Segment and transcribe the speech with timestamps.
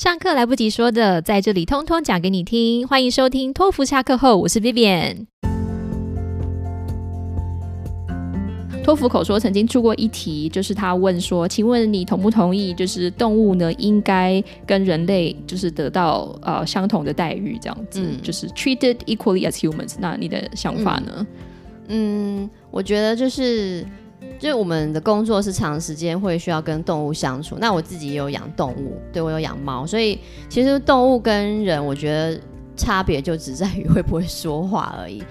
[0.00, 2.88] 上课来不及说的，在这里通通讲给你听。
[2.88, 5.26] 欢迎收听托福下课后，我是 Vivian。
[8.82, 21.26] 托福口说曾经出过一题，就是他问说：“请问你同不同意，就是动物呢应该跟人类就是得到呃相同的待遇，这样子，就是 treated equally as humans？” 那你的想法呢？
[21.88, 23.84] 嗯，我觉得就是。
[24.40, 30.18] 就是我们的工作是长时间会需要跟动物相处，那我自己也有养动物，对我有养猫，所以
[30.48, 32.40] 其实动物跟人，我觉得
[32.74, 35.22] 差别就只在于会不会说话而已。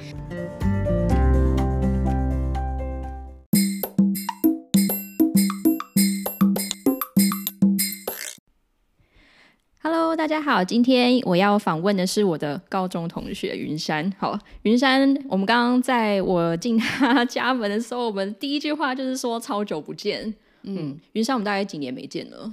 [10.15, 14.11] 大家好，今天我要访问的是我的高中同学云山。
[14.17, 20.33] 好，云山，我们刚刚在我进他家门的时候，我们第一句话就是说超久不见。
[20.63, 22.51] 嗯，云山，我们大概几年没见了？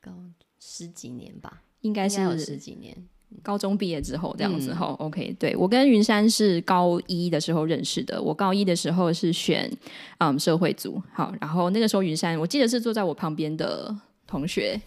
[0.00, 0.10] 高
[0.58, 2.96] 十几年吧，应该是有十几年。
[3.42, 4.72] 高中毕业之后这样子。
[4.72, 8.20] 哈，OK，对我跟云山是高一的时候认识的。
[8.20, 9.70] 我高一的时候是选
[10.18, 11.00] 嗯社会组。
[11.12, 13.94] 好，然后那个时候云山，我记得是坐在我旁边的
[14.26, 14.80] 同学。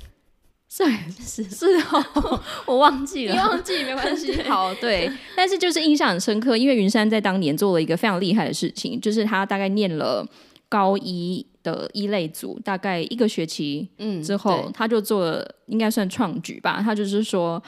[0.69, 0.83] 是
[1.19, 4.39] 是是哦， 我忘记了，你忘记没关系。
[4.43, 10.27] 好，对，但是就是印象很深刻，因为云山在当年做了一个非常厉害的事情，就是他大概念了
[10.69, 16.81] 高一的一类组，大概一个学期，嗯，之后他就做了，应该算创举吧。
[16.83, 17.61] 他就是说。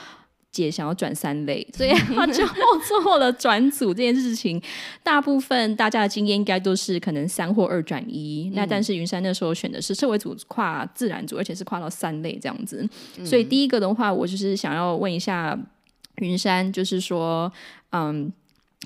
[0.52, 2.44] 姐想要转三类，所以 他就
[2.88, 4.62] 做了转组这件事情。
[5.04, 12.88] 大部分大家的经验应该都是可能三或二转一，那但是云山那时候选的是社会组跨自然组，而且是跨到三类这样子。
[13.24, 15.58] 所以第一个的话，我就是想要问一下
[16.16, 17.52] 云山，就是说，
[17.92, 18.32] 嗯，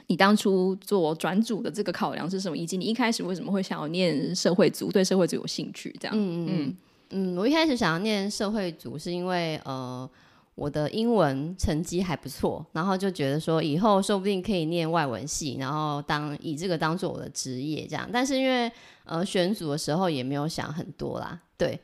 [0.07, 2.57] 你当初做转组的这个考量是什么？
[2.57, 5.95] 以及你一开始为什么会想要念社会组，对社会组有兴趣？
[5.97, 6.75] 这样，嗯嗯
[7.11, 10.09] 嗯，我一开始想要念社会组是因为呃。
[10.55, 18.07] 我的英文成绩还不错，然后就觉得说以后说不定可以念外文系，然后当以这个当做我的职业这样。
[18.13, 18.71] 但是因为
[19.05, 21.79] 呃选组的时候也没有想很多啦， 对，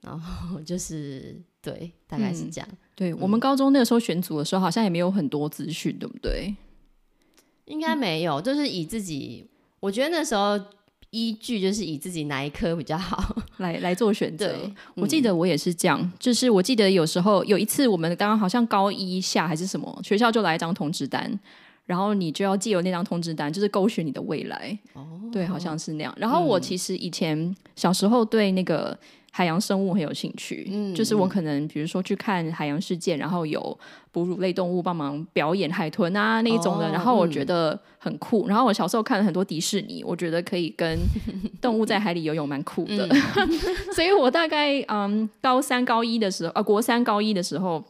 [0.00, 2.68] 然后就是对，大概是这样。
[2.94, 6.54] 对我们高中那个时候选组的时候，好像也没有很多资讯，对不对？
[7.64, 9.48] 应该没有，就是以自己，
[9.80, 10.58] 我觉得那时候。
[11.14, 14.52] 依据就是以自己哪一科比较好 来来做选择。
[14.94, 21.38] 我记得我也是这样，就是我记得有时候有一次我们刚刚好像高一下还是什么，学校就来一张通知单，
[21.86, 24.76] 然后你就要借由那张通知单，就是勾选你的未来。
[24.94, 26.12] 哦，对，好像是那样。
[26.18, 28.98] 然后我其实以前小时候对那个。
[29.36, 33.76] 海洋生物很有兴趣，嗯，就是我可能比如说去看海洋世界，然后有
[34.12, 38.46] 哺乳类动物帮忙表演海豚啊那一种的，然后我觉得很酷。
[38.46, 40.96] 然后我小时候看了很多迪士尼，我觉得可以跟
[41.60, 43.08] 动物在海里游泳蛮酷的，
[43.92, 47.82] 所以我大概嗯高三高一的时候，呃国三高一的时候，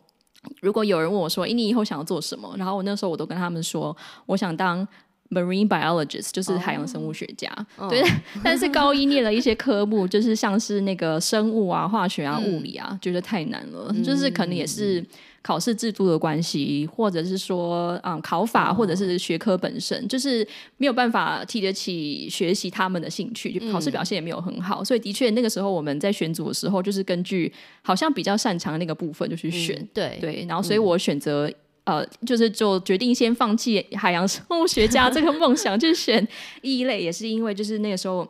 [0.62, 2.54] 如果有人问我说，你以后想要做什么？
[2.56, 3.94] 然后我那时候我都跟他们说，
[4.24, 4.88] 我想当。
[5.34, 7.50] Marine biologist 就是海洋生物学家，
[7.90, 8.02] 对，
[8.44, 15.04] 但是高一念了一些科目，就是像是那个生物啊、化学啊、物理啊，觉得太难了，就是可能也是
[15.42, 20.46] 考试制度的关系，或者是说啊考法，或者是学科本身，就是
[20.76, 27.52] 没有办法提得起学习他们的兴趣，就考试表现也没有很好，所以的确那个时候我们在选组的时候，就是根据
[27.82, 30.16] 好像比较擅长的那个部分就去选，对。
[30.20, 31.50] 对，然后所以我选择。
[31.84, 36.26] 呃，就是就决定先放弃海洋生物学家这个梦想，去选
[36.62, 38.26] 异类，也是因为就是那个时候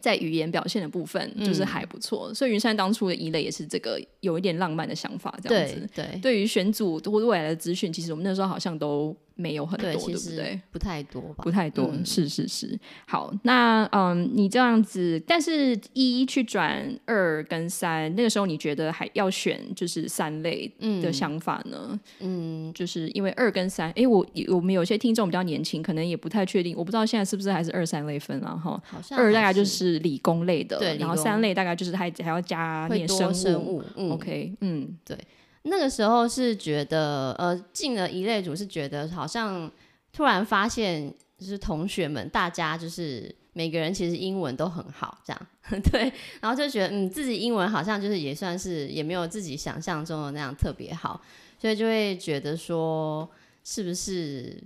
[0.00, 5.88] 在语言表现的部分就是还不错，所以云山当初的一类也是这个有一点浪漫的想法，这样子。
[5.94, 9.16] 对，对于选组或未来的资讯，其实我们那时候好像都。
[9.36, 10.60] 没有很多，对不对？
[10.70, 11.92] 不太多吧，不太多。
[12.04, 12.78] 是是是。
[13.06, 20.70] 好，那嗯，你这样子，但是一去转二跟三，那个时候你觉得还要选就是三类
[21.02, 21.98] 的想法呢？
[22.20, 28.80] 嗯，就是因为二跟三，哎，我我们有些听众比较年轻，可能也不太确定，我不知道现在是不是还是二三类分了哈。
[28.86, 33.82] 好像二大概就是理工类的，对，然后三类大概就是还还要加念生物。
[34.10, 35.18] OK，嗯，对。
[35.66, 39.70] 那个时候是觉得，呃，进了一类组是觉得好像
[40.12, 45.46] 突然发现，就是同学们大家就是每个人其实英文都很好，这样
[45.90, 46.12] 对，
[46.42, 51.18] 然后就觉得嗯自己英文好像就是也算是也没有自己想象中的那样特别好，
[51.58, 53.26] 所以就会觉得说
[53.64, 54.62] 是不是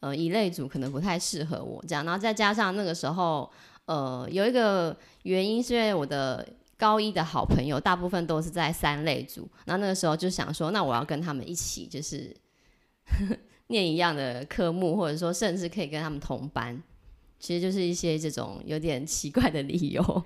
[0.00, 3.50] 呃一类组可能不太适合我这样，然后再加上那个时候
[3.84, 6.48] 呃有一个原因是因为我的。
[6.84, 12.36] 高一的好朋友大部分都是在三类组，那那个时候就想说，那我要跟他们一起，就是
[13.68, 16.82] 念一样的科目，或者说甚至可以跟他们同班，
[17.38, 20.24] 其实就是一些这种有点奇怪的理由。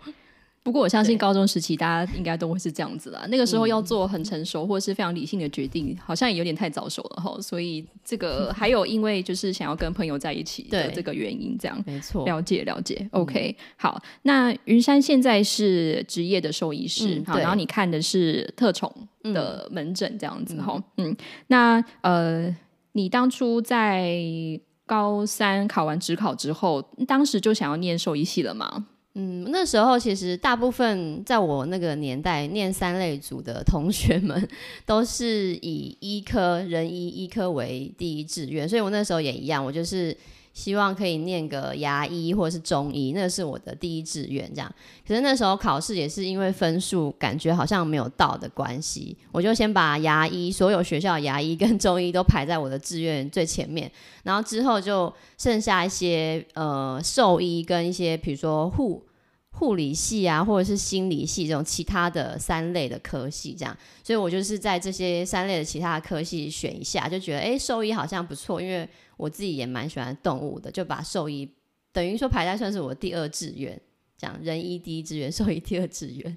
[0.63, 3.25] 不过我相信高中时期大家应该都会是这样子啦。
[3.31, 7.41] 那个时候要做很成熟或者是非常理性的决定，好像也有点太早熟了哈。
[7.41, 12.27] 所以这个还有因为就是想要跟朋友在一起的这个原因，这样没错。
[12.27, 13.57] 了解了解，OK。
[13.77, 20.79] 好，那云山现在是职业的兽医师，好，然后你看的是特宠的门诊这样子哈。
[20.99, 21.17] 嗯，
[21.47, 22.55] 那呃，
[22.93, 24.21] 你当初在
[24.85, 28.87] 高三考完职考之后，当时就想要念兽医系了吗？
[29.15, 34.49] 嗯，那时候其实大部分在我那个年代念三类组的同学们，
[34.87, 40.17] 都是以医科、人医医科为第一志愿，所以我那时候也一样，我就是
[40.59, 44.53] 希望可以念个牙医或者是中医，那是我的第一志愿。
[44.53, 44.75] 这样，
[45.07, 53.89] 可是那时候考试也是因为分数感觉好像没有到的关系，我就先把牙医所有学校牙医跟中医都排在我的志愿最前面，
[54.25, 59.01] 然后之后就剩下一些呃兽医跟一些比如说护。
[59.59, 71.51] 护理系啊，或者是心理系这种其他的三类的科系，这样，所以我就是在这些三类的其他的科系选一下，就觉得哎，兽医好像不错，因为我自己也蛮喜欢动物的，就把兽医
[71.93, 73.81] 等于说排在算是我第二志愿，
[74.17, 76.37] 这样人医第一志愿，兽医第二志愿。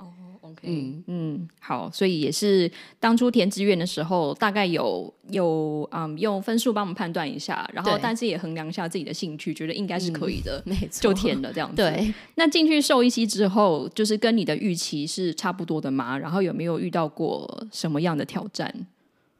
[0.64, 11.76] 嗯嗯，好，所以也是当初填志愿的时候，大概有有嗯用分数帮我们判断一下，然后但是也衡量一下自己的兴趣，觉得应该是可以的，没错，就填了这样子。
[11.78, 16.18] 对， 那进去兽医系之后，就是跟你的预期是差不多的吗？
[16.18, 18.88] 然后有没有遇到过什么样的挑战？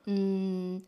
[0.06, 0.82] 嗯。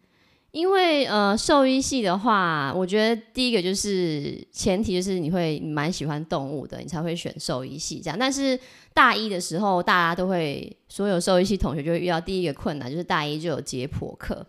[0.54, 8.16] 因为呃，兽医系的话，我觉得第一个就是前提就是你会蛮喜欢动物的，你才会选兽医系这样。
[8.20, 8.58] 但是
[8.94, 14.46] 大一的时候，大家都会所有兽医系同学就会遇到第一个困难，就是大一就有解剖课。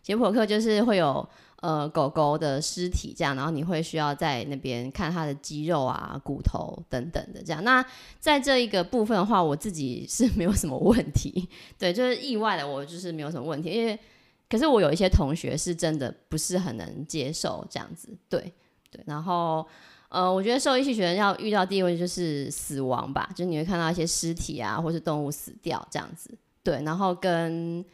[0.00, 7.64] 解剖课就是会有呃狗狗的尸体这样，然后你会需要在那边看它的肌肉啊、骨头等等的这样。
[7.64, 7.84] 那
[8.20, 13.98] 在这一个部分的话，我自己是没有什么问题， 对，就是意外的，我就是没有什么问题，因为。
[14.48, 18.52] 可是我有一些同学是真的不是很能接受这样子，对
[18.90, 19.02] 对。
[19.06, 19.66] 然后
[20.08, 26.30] 呃，我觉得兽医系学生要遇到第一位就是死亡吧，就是你会看到一些尸体啊，或是动物死掉这样子，
[26.62, 26.82] 对。
[26.82, 27.84] 然后跟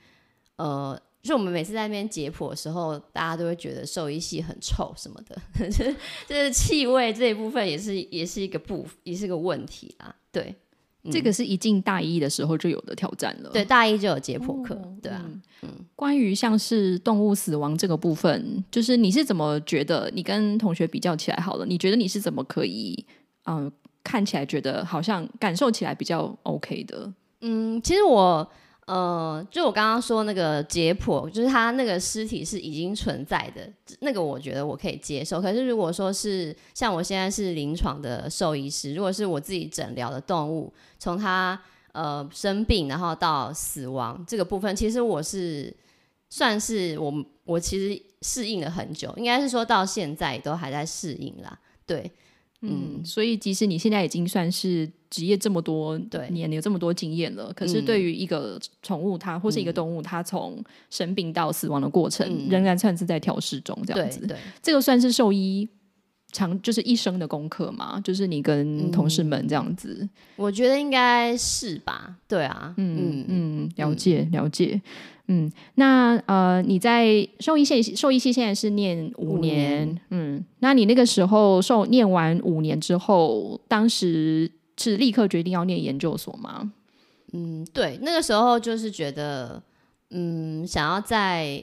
[0.56, 5.36] 呃，就我们每次在那边解剖的时候，大家都会觉得兽医系很臭什么的，
[5.68, 5.96] 就是
[6.28, 10.54] 就是气味这一部分也是也是一个部也是个问题啊，对。
[11.10, 13.50] 这个是一进大一的时候就有的挑战了。
[13.50, 15.24] 对，大一就有解剖课，对啊。
[15.62, 20.10] 嗯，关于像是动物死亡这个部分，就是你是怎么觉得？
[20.14, 23.04] 你跟同学比较起来好了，你觉得你是怎么可以，
[23.46, 23.70] 嗯，
[24.02, 27.12] 看起来觉得好像感受起来比较 OK 的？
[27.40, 28.48] 嗯，其实我。
[28.86, 33.66] 呃，就我刚刚说那个解剖，就是他那个尸体是已经存在的，
[34.00, 35.40] 那个我觉得我可以接受。
[35.40, 41.58] 可是如果说是像我现在是临床的兽医师，如果是我自己诊疗的动物，从它
[41.92, 45.74] 呃生病然后到死亡这个部分，其实我是
[46.28, 52.10] 算是我我其实适应了很久，应该是说到现在都还在适应啦，对。
[52.64, 55.98] 嗯，所以即使你现在已经算是职业这么多
[56.30, 64.26] 年，有这么多经验了，可是对于一个宠物，它或是一个动物，它从生病到死亡的过程，仍然算是在调试中，这样子。
[64.26, 65.68] 对，这个算是兽医
[66.32, 68.00] 长就是一生的功课嘛？
[68.00, 72.16] 就是你跟同事们这样子，我觉得应该是吧？
[72.26, 74.80] 对啊，嗯嗯嗯，了解了解。
[75.26, 80.23] 嗯，那呃，你在兽医系，兽医系现在是念五年，嗯，
[80.60, 86.72] 那你那个时候受念完五年之后，当时是立刻决定要念研究所吗？
[87.32, 89.62] 嗯，对，那个时候就是觉得，
[90.10, 91.62] 嗯，想要再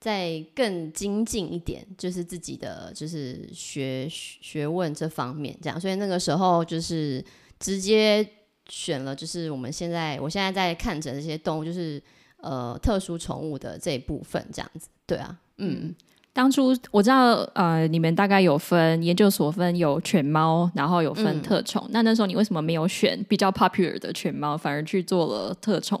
[0.00, 7.24] 再更精进一点，就是自己的就是学学问这方面这样，所以那个时候就是
[7.58, 8.26] 直接
[8.68, 12.02] 选了，就是我们现在我现在在看诊这些动物，就是。
[12.40, 15.92] 呃，特殊宠物的这一部分，这样子，对啊，嗯，
[16.32, 26.00] 当初我知道，呃，你们大概有分研究所分有犬猫，然后有分特宠，那那时候你为什么没有选比较 popular 的犬猫，反而去做了特宠，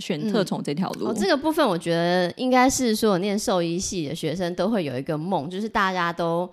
[0.00, 1.12] 选特宠这条路？
[1.12, 6.50] 这个部分我觉得应该是说，念兽医系的学生都会有一个梦，就是大家都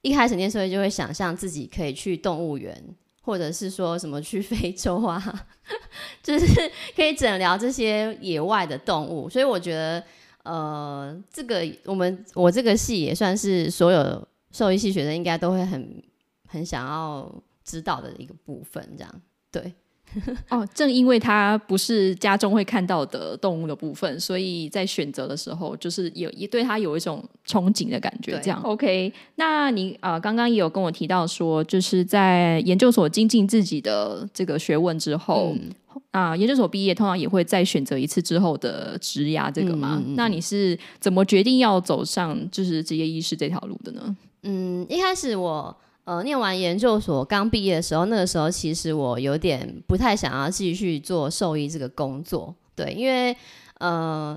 [0.00, 2.76] 一开始念兽医就会想象自己可以去动物园。
[3.24, 5.22] 或者是说什么去非洲啊，
[6.24, 6.44] 就是
[6.96, 10.02] 可以诊疗这些野外的动物，所以我觉得，
[10.42, 16.02] 呃，这个我们我这个系也算是所有兽医系学生应该都会很
[16.48, 17.32] 很想要
[17.64, 19.20] 知道的一个部分，这样
[19.50, 19.72] 对。
[20.50, 28.38] 哦，正因为它不是家中会看到的动物的部分，所以在选择的时候，就是有也对它有一种憧憬的感觉。
[28.42, 29.10] 这样，OK？
[29.36, 30.68] 那你啊，刚刚也有
[36.12, 40.02] 啊，研究所毕业通常也会再选择一次之后的职涯这个嘛？
[40.14, 44.16] 那你是怎么决定要走上就是职业医师这条路的呢？
[44.44, 45.76] 嗯，一开始我。
[46.04, 53.36] 呃，念完研究所刚毕业的时候，那个时候其实我有点不太想要继续做兽医这个工作，对，因为
[53.78, 54.36] 呃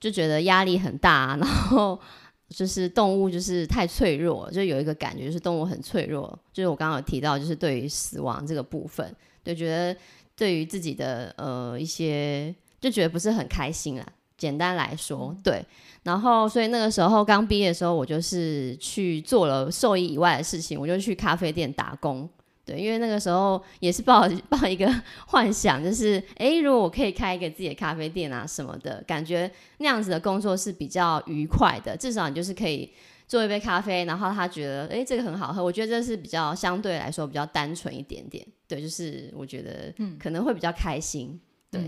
[0.00, 2.00] 就觉得压力很大，然后
[2.48, 9.94] 就是动物就是太脆弱，就有一个感觉就是动物很脆弱，就是我刚刚有提到，就是对于死亡这个部分，对，觉得
[10.36, 14.06] 对于自己的呃一些就觉得不是很开心啦。
[14.36, 15.64] 简单来说，对。
[16.02, 22.28] 然后，所以那个时候刚毕业的时候，我就是去做了兽医以外的事情，我就去咖啡店打工。
[22.66, 24.92] 对，因为那个时候也是抱 抱一个
[25.26, 31.96] 幻想，就是哎，如果我可以开一个自己的咖啡店啊什么的，感觉那样子的工作是比较愉快的。
[31.96, 32.90] 至少你就是可以
[33.34, 38.46] 做一杯咖啡，然后他觉得哎这个很好喝，我觉得这是比较相对来说比较单纯一点点。
[38.68, 41.40] 对，就是我觉得可能会比较开心。
[41.68, 41.80] 对，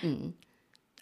[0.00, 0.32] 嗯。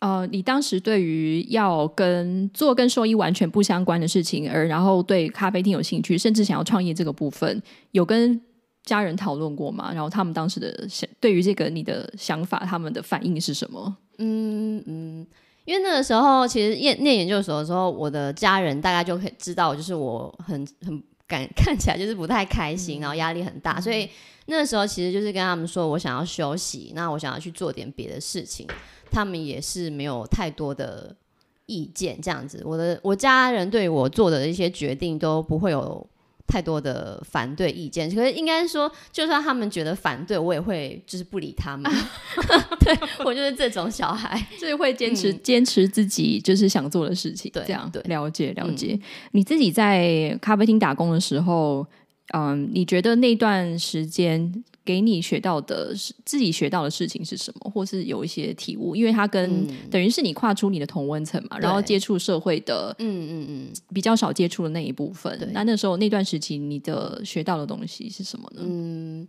[0.00, 8.40] 呃，你当时对于要跟做跟兽医完全不相关的事情，而然后对咖啡厅有兴趣，甚至想要创业这个部分，有跟
[8.82, 9.92] 家人讨论过吗？
[9.94, 13.96] 然后他们当时的想对于这个你的想法，他们的反应是什么？
[14.18, 15.24] 嗯嗯，
[15.72, 24.06] 因为那个时候其实念念研究所的时候，我的家人大概就可以知道，就是我很很感 看起来就是不太开心，然后压力很大，所以
[24.44, 28.66] 那个时候其实就是跟他们说我想要休息，那我想要去做点别的事情。
[29.10, 31.16] 他们也是没有太多的
[31.64, 36.06] 意见，这样子，我的我家人对我做的一些决定都不会有
[36.46, 38.08] 太多的反对意见。
[38.14, 41.90] 可是应该说，就算他们觉得反对，我也会就是不理他们。
[42.80, 47.50] 对我就是这种小孩， 就是会坚持坚持自己就是想做的事情。
[47.52, 48.98] 对，这样对，了解了解。
[49.32, 51.86] 你自己在咖啡厅打工的时候，
[52.34, 54.64] 嗯，你觉得那段时间？
[54.84, 58.96] 给你学到的是自己学到的事情是什么，或是有一些体悟？
[58.96, 65.38] 因为它跟等于是你跨出你的同温层嘛，然后接触社会的，嗯嗯嗯，比较少接触的那一部分。
[65.52, 68.62] 那那时候那段时期，你的学到的东西是什么呢？
[68.64, 69.28] 嗯，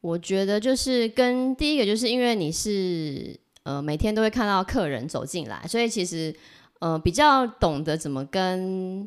[0.00, 6.34] 我觉得就是跟第一个，就是因为你是呃每天都会看到客人走进来，所以其实
[6.78, 9.06] 呃比较懂得怎么跟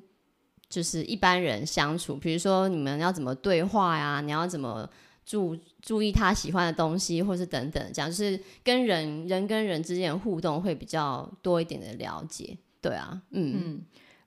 [0.70, 2.16] 就是一般人相处。
[2.16, 4.22] 比如说你们要怎么对话呀？
[4.22, 4.88] 你要怎么？
[5.32, 13.82] 注注意他喜欢的东西，或是等等，这样就是跟人人跟人之间的互动会比较多一点的了解，对啊，嗯嗯。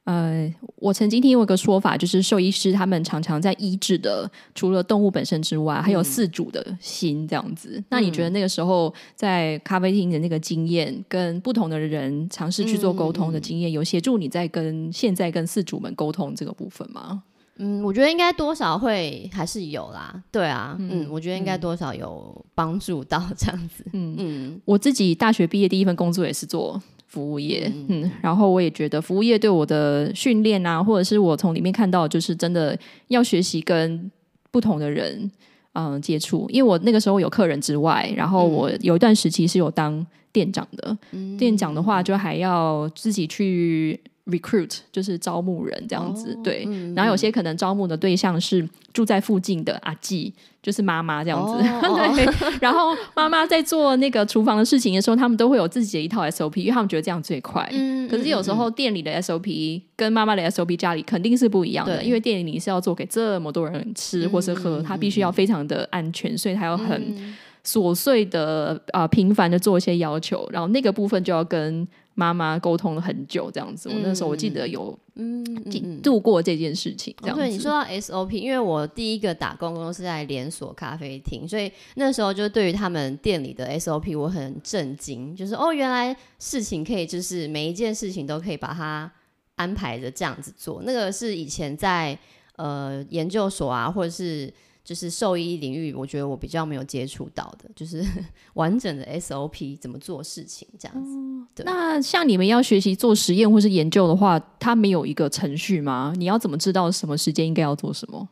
[0.04, 7.82] 呃，我曾经听过一个说法，就是兽医师他们常常在医治的，除了动物本身之外，还有饲主的心这样子。
[7.90, 17.22] 那你觉得那个时候在咖啡厅的那个经验，跟不同的人尝试去做沟通的经验，有协助你在跟现在跟饲主们沟通这个部分吗？
[17.56, 23.84] 嗯，我觉得应该多少会还是有啦，对啊，嗯，我觉得应该多少有帮助到这样子。
[23.92, 24.16] 嗯。
[24.18, 34.10] 嗯，我自己大学毕业第一份工作也是做服务业，嗯，然后我也觉得服务业对我的训练啊，或者是我从里面看到，就是真的要学习跟
[34.50, 35.30] 不同的人
[35.74, 40.98] 嗯接触，因为我那个时候有客人之外，然后我有一段时期是有当店长的，
[41.38, 42.02] 店长的话。
[42.02, 44.00] 就还要自己去。
[44.26, 46.66] Recruit 就是招募人这样子，对，
[46.96, 51.58] 然后有些可能招募的对象是住在附近的阿季，就是妈妈这样子，
[52.16, 52.58] 对。
[52.58, 57.68] 然后妈妈在做那个厨房的事情的时候，他们都会有自己的一套 SOP，因为他们觉得这样最快。
[57.72, 58.08] 嗯。
[58.08, 71.86] 可是有时候店里的 SOP 跟妈妈的 SOP 家里肯定是不一样的，因为店里你是要做给这么多人吃或是喝，他必须要非常的安全，所以他要很琐碎的啊频繁的做一些要求，然后那个部分就要跟。
[72.14, 73.88] 妈妈沟通了很久，这样子。
[73.88, 77.14] 我那时候我记得有嗯度过这件事情。
[77.20, 89.10] 这样对你说到 SOP，因为我第一个打工工是在连锁咖啡厅，所以那时候就对于他们店里的 SOP 我很震惊，就是哦，原来事情可以就是每一件事情都可以把它
[89.56, 90.82] 安排着这样子做。
[90.84, 92.18] 那个是以前在
[92.56, 94.52] 呃研究所啊，或者是。
[94.84, 98.04] 就是兽医领域，我觉得我比较没有接触到的，就是
[98.52, 101.64] 完整的 SOP 怎么做事情这样子。
[101.64, 106.12] 那像你们要学习做实验或是研究的话，它没有一个程序吗？
[106.18, 108.28] 你要怎么知道什么时间应该要做什么？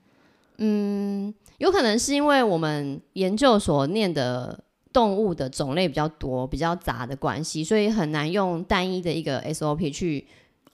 [0.59, 10.27] 嗯，有可能是因为我们研究所念的动物的种类比较多、比较杂的关系，所以很难用单一的一个 SOP 去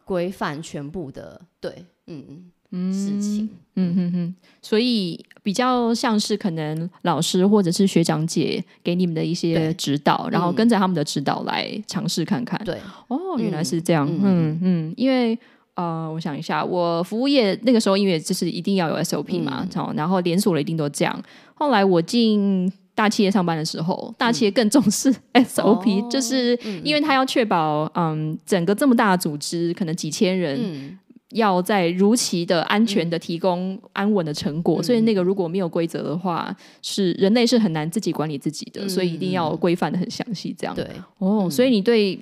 [0.04, 1.40] 规范全部的。
[1.60, 2.50] 对，嗯。
[2.70, 3.48] 事情。
[3.80, 12.60] 嗯哼哼，所以比较像是可能老师或者是学长姐给你们的一些指导，然后跟着他们的指导来尝试看看。
[12.64, 14.08] 对，哦，原来是这样。
[14.10, 15.38] 嗯嗯，因为
[15.74, 21.22] 呃，我想一下，我服务业那个时候，因为就是一定要有 SOP 嘛，然后连锁了一定都这样。
[21.54, 30.98] 后来我进大企业上班的时候，大企业更重视 SOP，就是因为他要确保嗯，整个这么大的组织，可能几千人。
[31.32, 40.54] 要在如期的、安全的提供安稳的成果，所以那个如果没有规则的话，是人类是很难自己管理自己的，所以一定要规范的很详细。
[40.58, 40.86] 这样对
[41.18, 42.18] 哦，所以你对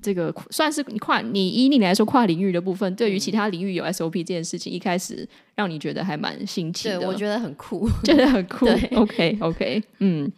[0.00, 7.00] 这个算是跨你以你来说跨领域的部分，对于其他领域有 SOP 这件事情，一开始让你觉得还蛮新奇的。
[7.06, 8.66] 我觉得很酷， 觉得很酷。
[8.94, 10.32] OK OK，嗯，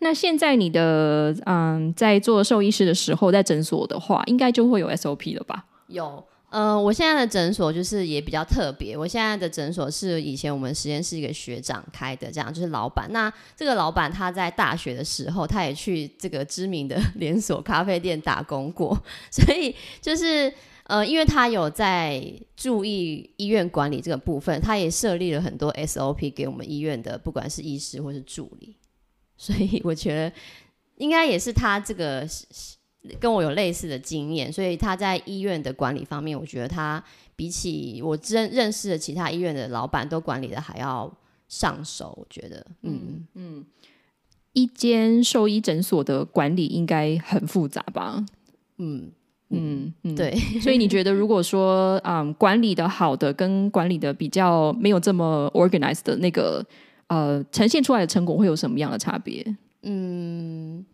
[0.00, 5.66] 那现在你的嗯在做兽医师的时候，在诊所的话，应该就会有 SOP 了吧？
[5.86, 6.24] 有。
[6.48, 8.96] 呃，我现在的诊所就是也比较特别。
[8.96, 13.10] 我现在的诊所是以前我们实验室一个学长开的，这样就是老板。
[13.10, 18.96] 那这个老板他在大学的时候，他也去这个知名的 连锁咖啡店打工过，
[19.30, 20.50] 所以就是
[20.84, 22.22] 呃，因为他有在
[22.56, 28.76] 注意医院管理这个部分，他也设立了很多 SOP 给我们医院的，不管是医师或是助理。
[29.36, 30.32] 所以我觉得
[30.96, 32.26] 应该也是他这个。
[33.20, 37.02] 跟我有类似的经验，所以他在医院的管理方面，我觉得他
[37.34, 41.12] 比起我认认识的其他医院的老板都管理的还要
[41.48, 42.14] 上手。
[42.16, 43.64] 我觉得，嗯嗯，
[44.52, 48.24] 一间兽医诊所的管理应该很复杂吧？
[48.78, 49.10] 嗯
[49.50, 50.34] 嗯嗯，对。
[50.60, 56.64] 所以你觉得，如果说嗯管理的好的跟管理的比较没有这么 organized 的那个
[57.08, 59.56] 呃呈现出来的成果会有什么样的差别？
[59.82, 60.84] 嗯。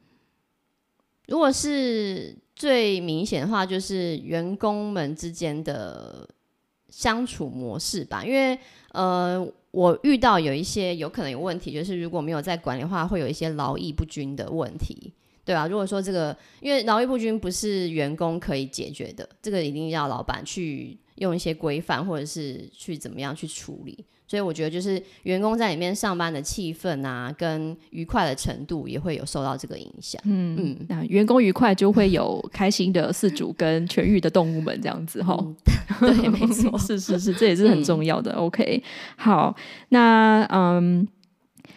[1.33, 6.29] 如果是最明显的话，就是员工们之间的
[6.91, 8.23] 相处模式吧。
[8.23, 8.59] 因为
[8.91, 15.11] 呃，我遇到有一些有可能有问题，就是如果没有在管理的话，会有一些劳逸不均的问题，
[15.43, 15.67] 对吧？
[15.67, 24.05] 如果说这个，因为劳逸不均不是员工可以解决的，这个一定要老板去用一些规范，或者是去怎么样去处理。
[24.33, 30.19] 所以我觉得，就是员工在里面上班的气氛啊，跟愉快的程度也会有受到这个影响。
[30.25, 35.39] 嗯嗯，那员工愉快就会有开心的饲主跟痊愈的动物们这样子哈。
[36.01, 38.33] 对， 没 错，是是是，这也是很重要的。
[38.33, 38.83] OK，
[39.17, 39.55] 好，
[39.91, 41.07] 那嗯，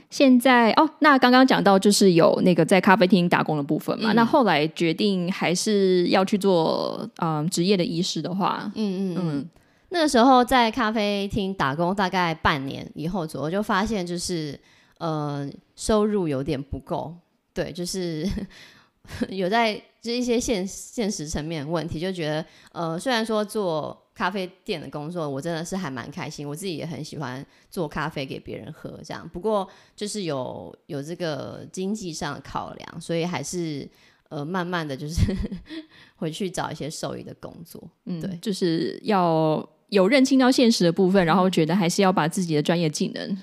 [0.10, 9.50] 现在哦，那刚刚讲到就是有那个在咖啡厅打工的部分嘛，那后来决定还是要去做嗯职业的医师的话，嗯嗯嗯。
[9.96, 14.60] 那个时候在咖啡厅打工，大概半年以后左右，就发现就是
[14.98, 17.16] 呃收入有点不够，
[17.54, 18.30] 对，就是
[19.30, 33.90] 有在就一些现现实层面问题，就觉得呃虽然说做咖啡店的工作，我真的是还蛮开心，我自己也很喜欢做咖啡给别人喝这样，不过就是有有这个经济上的考量，所以还是
[34.28, 35.34] 呃慢慢的就是
[36.18, 39.66] 回去找一些兽医的工作，嗯，对，就是要。
[39.90, 43.38] 有认清到现实的部分，然后觉得还是要把自己的专业技能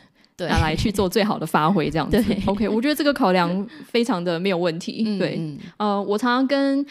[0.48, 2.22] 拿来去做最好的发挥，这样子。
[2.46, 5.18] OK，我觉得这个考量 非常的没有问题。
[5.18, 5.40] 对，
[5.76, 6.84] 呃，我常常跟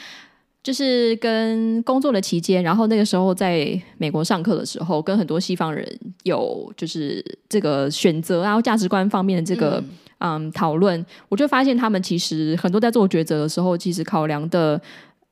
[0.63, 5.85] 就是跟工作的期间，然后那个时候在美国上课的时候，跟很多西方人
[6.23, 9.83] 有就是这个选择啊价值观方面的这个
[10.19, 14.81] 嗯讨论，我就发现他们其实很多在做抉择的时候，其实考量的。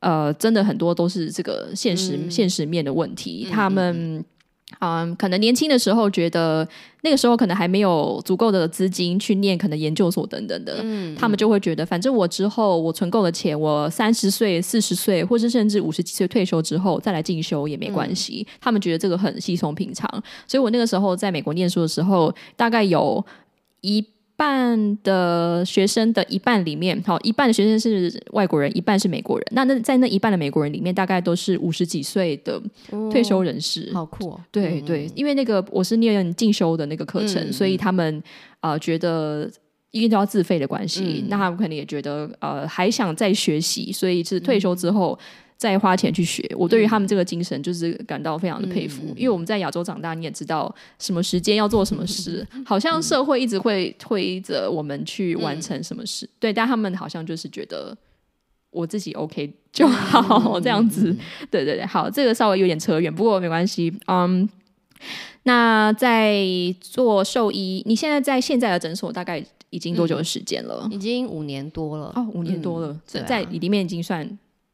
[0.00, 3.46] 呃，真的很多都是这个现实现实面的问题。
[3.50, 4.24] 他们
[4.78, 6.66] 嗯，可能年轻的时候觉得
[7.02, 18.46] 那个时候可能还没有足够的资金去念可能研究所等等的，嗯，他们就会觉得反正我之后我存够了钱，我三十岁、四十岁，或是甚至五十几岁退休之后再来进修也没关系。
[18.60, 20.08] 他们觉得这个很稀松平常。
[20.46, 23.24] 所以我那个时候在美国念书的时候，大概有
[23.80, 24.06] 一。
[24.40, 29.46] 半的学生的一半里面，好，一半的学生是外国人，一半是美国人。
[29.50, 32.58] 那那在那一半的美国人里面，大概都是五十几岁的
[33.10, 33.90] 退休人士。
[33.92, 34.40] 好酷哦！
[34.50, 38.22] 对对，因为那个我是念进修的那个课程，所以他们
[38.60, 39.46] 啊觉得
[39.90, 45.18] 一定都要自费的关系，那他们肯定也觉得呃还想再学习，所以是退休之后。
[45.60, 49.02] 再花钱去学，我对于他们这个精神就是感到非常的佩服。
[49.14, 56.26] 因为我们在亚洲长大，你也知道什么时间要做什么事， 好像社会一直会推着我们去完成什么事。
[56.38, 57.94] 对，但他们好像就是觉得
[58.70, 61.14] 我自己 OK 就好这样子。
[61.50, 63.92] 对对对，好，这个稍微有点扯远，不过没关系。
[64.06, 64.48] 嗯，
[65.42, 66.42] 那在
[66.80, 70.88] 做兽医，你现在在现在的诊所大概已经多久的时间了？
[70.90, 72.10] 已经五年多了。
[72.16, 74.26] 哦，五年多了，在里面已经算。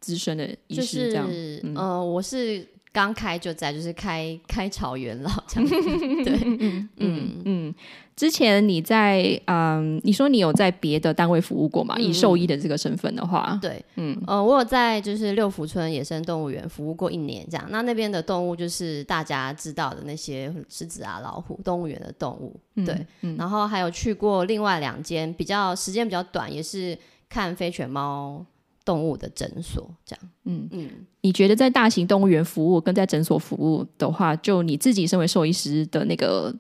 [0.07, 1.29] 资深的医师这样，
[1.75, 5.75] 呃，我是刚开就在，就是开开草原了这样子。
[6.23, 7.75] 对，嗯嗯嗯。
[8.14, 11.99] 之前你在嗯，你说你有在别的单位服务过嘛？
[11.99, 17.66] 以兽医的这个身份的话，对，嗯呃，我有在就是六福村野生动物园服务过一年，这样。
[17.69, 22.59] 那那边的动物就是大家知道的那些狮子啊、老虎，动物园的动物。
[22.87, 23.05] 对，
[23.37, 26.97] 然后还有去过另外两间比较时间比较短，也是
[27.29, 28.47] 看飞犬猫
[28.87, 30.31] 动物的诊所，这样。
[30.44, 36.55] 嗯嗯，你觉得在大型动物园服务跟在诊所服务的话，就你自己身为兽医师的那个。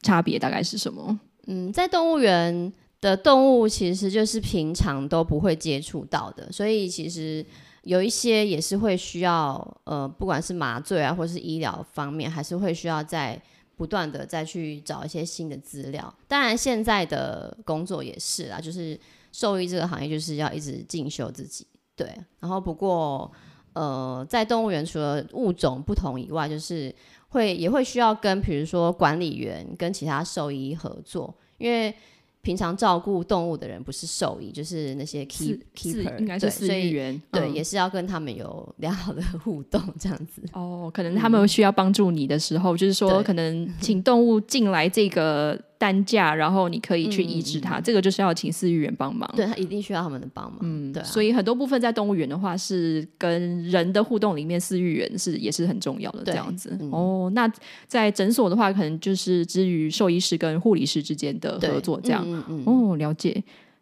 [0.00, 1.18] 差别大概是什么？
[1.48, 7.44] 嗯，在动物园的动物其实就是平常都不会接触到的，所以其实
[7.82, 13.42] 有一些也是会需要呃，不管是麻醉啊，或是医疗方面，还是会需要在
[13.76, 16.14] 不断的再去找一些新的资料。
[16.28, 18.96] 当然，现在的工作也是啦，就是
[19.32, 21.66] 兽医这个行业就是要一直进修自己。
[21.96, 22.06] 对，
[22.38, 23.30] 然后不过
[23.72, 26.94] 呃，在动物园除了物种不同以外，就是
[27.28, 31.92] 会也会需要跟，比如说管理员跟其他兽医合作，因为
[32.40, 40.40] 平常照顾动物的人不是兽医，就是那些 keep keeper，应该是饲养员，对，也是要跟他们有良好的互动这样子。
[40.52, 45.60] 哦，可能他们需要帮助你的时候，就是说可能请动物进来这个。
[45.78, 49.32] 担架，然后你可以去医治它，这个就是要请饲养员帮忙。
[49.36, 50.58] 对他一定需要他们的帮忙。
[50.62, 51.02] 嗯，对。
[51.04, 56.76] 所以很多部分在动物园的话，是跟人的互动里面，饲养员是也是很重要的这样子。
[56.90, 57.50] 哦，那
[57.86, 62.26] 在诊所的话，可能就是之于兽医师跟护理师之间的合作这样。
[62.66, 63.40] 哦，了解。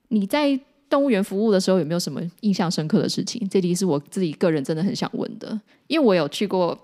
[0.09, 0.59] 你在
[0.91, 3.49] 动物园服务的时候，有没有什么印象深刻的事情？
[3.49, 6.79] 这题是我自己个人真的很想问的，因为我有去过。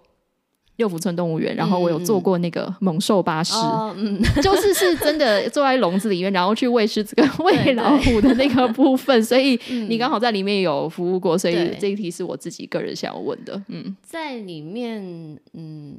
[0.77, 3.55] 六福村动物园，然后我有坐过那个猛兽巴士，
[3.97, 9.23] 嗯 就是是真的坐在笼子里面，然后去喂狮子跟 喂老虎的那个部分。
[9.23, 13.63] 所以你刚好在里面有服务过，所以这一题是我自己个人想要问的。
[13.69, 15.95] 嗯，在里面，嗯，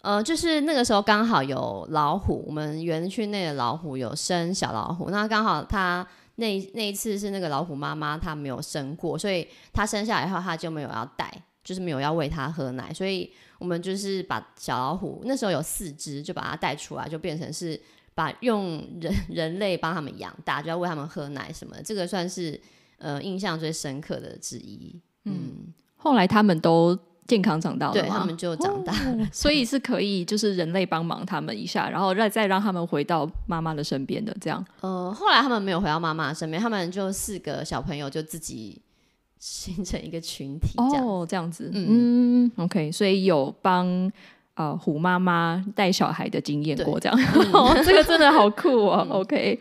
[0.00, 6.04] 呃，就是那个时候刚好有老虎，我们园区内的老虎有生小老虎，那刚好它
[6.36, 11.30] 那那一次是那个老虎妈妈她没有生过，所以它生下来以后它就没有要带。
[11.64, 17.78] 就是没有要喂它喝奶，所以我们就是把小老虎那时候有四只，就把它带出来，就变成是
[18.14, 21.82] 把用人 人类帮他们养大，就要喂他们喝奶什么的。
[21.82, 22.58] 这个算是
[22.98, 24.98] 呃印象最深刻的之一。
[25.24, 28.94] 嗯，后来他们都健康长大了，对他们就长大，
[29.30, 34.64] 所以是可以就是人类帮忙他们一下，然后再再让他们回到妈妈的身边的这样。
[34.80, 38.80] 呃，后来他们没有回到妈妈身边，他们就四个小朋友就自己。
[39.38, 44.10] 形成一个群体哦，这样子，嗯，OK，所以有帮
[44.54, 47.18] 呃虎妈妈带小孩的经验过，这样，
[47.84, 49.58] 这个真的好酷哦， OK。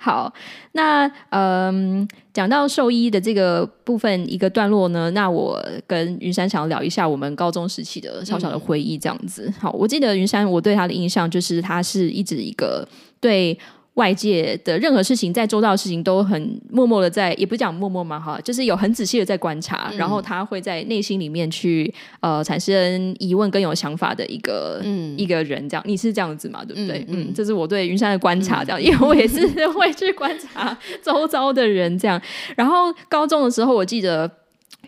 [0.00, 0.32] 好，
[0.78, 9.52] 那嗯，讲到兽医的这个部分一个段落呢，那我跟云山想要聊一下我们高中时期的小小的回忆，这样子。
[9.58, 12.86] 好，我记得云山，我对他的印象就是他是一直一个
[13.20, 13.58] 对。
[13.98, 27.04] 外界的任何事情，在周遭的事情都很默默的在，也不讲默默嘛，哈，就是有很仔细的在观察，然后他会在内心里面去呃产生疑问跟有想法的一个嗯一个人，这样你是这样子嘛，对不对？
[27.08, 32.22] 嗯，这是我对云山的观察，这样，因为我也是会去观察周遭的人，这样。
[32.54, 34.30] 然后高中的时候，我记得。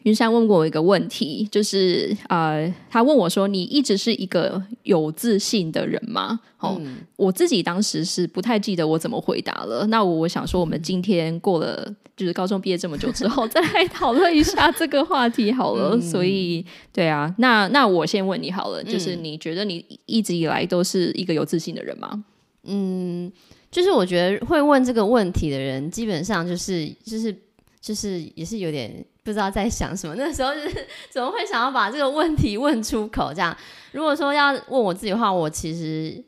[0.05, 6.81] 云山问过我一个问题，就是呃，他问我说：“你一直是一个有自信的人吗？”哦，
[7.17, 9.87] 我自己当时是不太记得我怎么回答了。
[9.89, 16.01] 那我想说，我们今天过了就是高中毕业这么久之后，再来讨论一下这个话题好了。
[16.01, 22.25] 所以，对啊，那那我先问你好了，就是你觉得你一直以来都是一个有自信的人吗？
[22.65, 23.31] 嗯，
[23.71, 27.35] 就是我觉得会问这个问题的人，基本上就是就是
[27.83, 29.05] 就是也是有点。
[29.23, 33.33] 不知道在想什么，那时候就是怎么会想要把这个问题问出口？
[33.35, 33.57] 这样，
[33.93, 36.23] 如果说要问我自己的话，我其实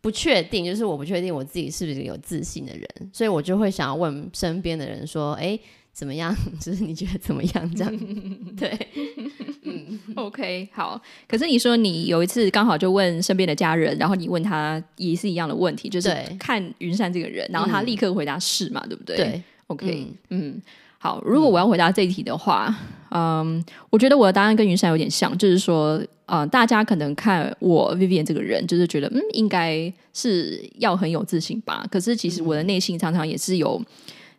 [0.00, 5.58] 不确定，就是我不确定我自己是不是有自信的人，所以我就会想要问身边的人说：“哎，
[5.92, 6.34] 怎么样？
[6.60, 7.98] 就是你觉得怎么样？”这样，
[8.56, 8.76] 对，
[9.62, 11.00] 嗯，OK，好。
[11.28, 19.16] 可是你说你有一次刚好就问身边的家人，然后你问他也是一样的问题，就是看云山这个人，然后他立刻回答是嘛，对不对？
[19.16, 20.60] 对，OK，嗯。
[20.96, 22.74] 好，如果我要回答这一题的话，
[23.10, 31.84] 嗯，我觉得我的答案跟云山有点像，就是说，呃，大家可能看我 Vivian 这个人，就是觉得，嗯，应该是要很有自信吧。
[31.90, 33.78] 可是其实我的内心常常也是有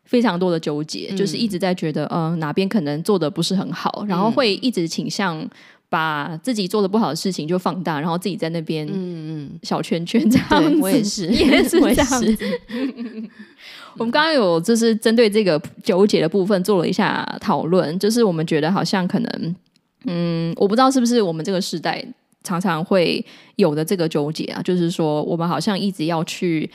[0.05, 5.47] 非常多的纠结，就是一直在觉得，嗯，哪边可能做的不是很好，然后会一直倾向
[5.89, 10.80] 把自己做的不好的事情就放大，然后自己在那边嗯嗯，小圈圈这样子。
[10.82, 12.45] 我也是， 这样是子。
[13.98, 19.56] 我们刚刚有就是针对这个纠结的部分做了一下讨论，就是我们觉得好像可能，
[20.06, 22.04] 嗯，我不知道是不是我们这个时代
[22.43, 26.69] 常常会有的这个纠结啊，就是说我们好像一直要去。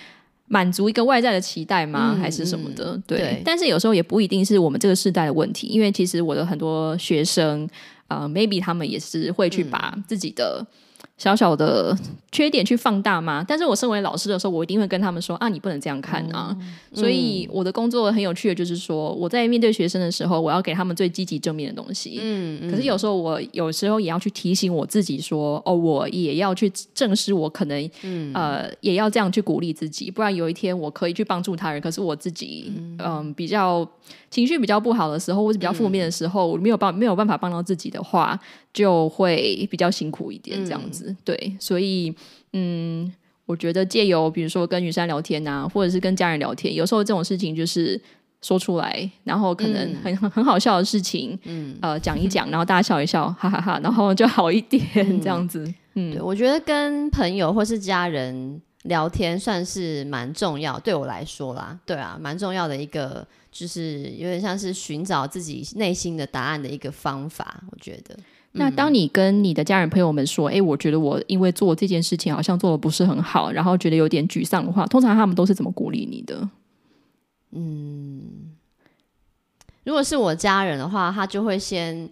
[0.52, 2.12] 满足一个外在的期待吗？
[2.12, 3.00] 嗯还是什么的？
[3.06, 3.18] 对。
[3.18, 7.68] 对但是有时候也不一定是我们这个时代的问题，因为其实我的很多学生，
[8.10, 10.66] 呃，maybe 他们也是会去把自己的
[11.16, 11.96] 小小的
[12.32, 13.44] 缺点去放大嘛。
[13.46, 16.56] 但是我身为老师的时候，我一定会跟他们说啊，你不能这样看啊。
[16.92, 22.18] 所以我的工作很有趣的就是说，我在面对学生的时候，我要给他们最积极正面的东西。
[22.20, 27.90] 嗯可是有时候我有时候也要去提醒我自己说，哦，我也要去正视我可能，
[28.34, 33.88] 呃，也要这样去鼓励自己，不然有一天我可以去帮助他人，可是我自己，嗯、比较
[34.30, 38.38] 情绪比较不好的时候，或是比较负面的时候，我没有办没有办法帮到自己的话，
[38.72, 41.14] 就会比较辛苦一点，这样子。
[41.24, 42.14] 对，所以，
[42.52, 43.12] 嗯。
[43.46, 48.00] 我觉得借由比如说跟雨山聊天啊，或者是跟家人聊天，有时候这种事情就是
[48.42, 54.80] 说出来，然后可能很、很 很好笑的事情，嗯，呃，讲一讲，然后大家笑一笑，哈哈哈然后就好一点，
[55.20, 55.64] 这样子。
[55.94, 68.16] 嗯，对，我觉得跟朋友或是家人聊天算是蛮重要，对我来说啦，对啊，蛮重要的一个，就是有点像是寻找自己内心的答案的一个方法，我觉得。
[68.52, 76.48] 那当你跟你的家人朋友们说，哎、我觉得我因为做这件事情好像做的不是很好，然后觉得有点沮丧的话，通常他们都是怎么鼓励你的？
[77.52, 78.56] 嗯
[79.84, 82.08] 如果是我家人的话，他就会先，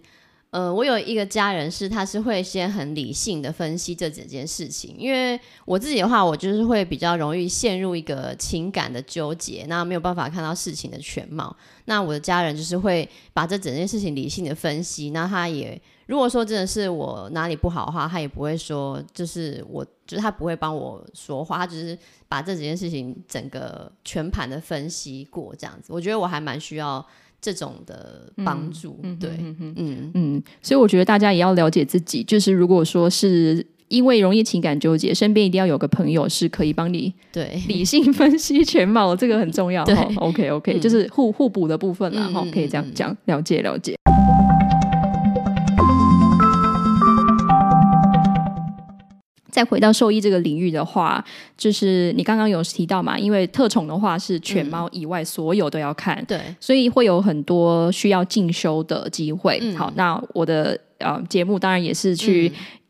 [0.51, 11.55] 呃，我有一个家人是，他是会先很理性的分析这整件事情，因为我自己的话，我就是会比较容易陷入一个情感的纠结，那没有办法看到事情的全貌。
[11.85, 21.95] 那我的家人就是会把这整件事情理性的分析，那他也如果说真的是我哪里不好的话，他也不会说，就是我，就是他不会帮我说话，他只是
[22.27, 27.05] 把这几件事情整个全盘的分析过，这样子，我觉得我还蛮需要
[27.41, 39.83] 这种的帮助，对，嗯嗯，所以我觉得大家也要了解自己，就是如果说是因为容易情感纠结，身边一定要有个朋友是可以帮你对，理性分析全貌，这个很重要。
[39.85, 40.07] 对哈。
[40.17, 43.95] OK OK，、就是互互补的部分啦，哈、嗯嗯可以这样讲，了解了解。
[49.59, 51.21] 再回到兽医这个领域的话，
[51.57, 59.59] 就是你刚刚有提到嘛，因为特宠的话是犬猫以外所有都要看，对，所以会有很多需要进修的机会。
[59.61, 62.49] 嗯好，那我的呃节目当然也是去。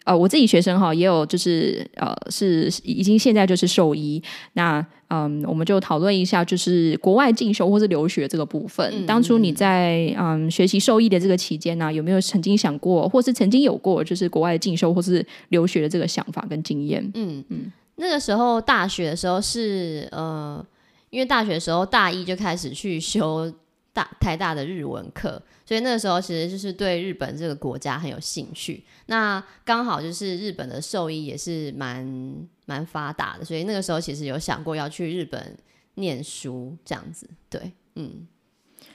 [0.09, 4.19] 呃，我自己学生哈也有，就是呃，是已经现在就是兽医。
[4.53, 8.91] 那嗯，我们就讨论一下，就是国外进修或是留学这个部分。
[8.91, 17.03] 嗯当初你在嗯学习兽医的这个期间呢、有没有曾经想过，或是曾经有过，就是国外进修或是留学的这个想法跟经验？
[17.13, 20.65] 嗯嗯，那个时候大学的时候是呃，
[21.11, 23.53] 因为大学的时候大一就开始去修
[23.93, 28.83] 大台大的日文课，所以那个时候其实就是对日本这个国家很有兴趣。
[29.07, 35.57] 那刚好就是日本的兽医也是蛮蛮发达的，所以那个时候其实有想过要去日本
[35.95, 37.27] 念书这样子。
[37.49, 38.27] 对，嗯，